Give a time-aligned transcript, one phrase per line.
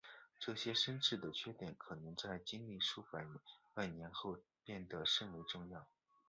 [0.39, 3.23] 这些深层的缺点可能在经历数百
[3.75, 5.85] 万年后变得甚为重要。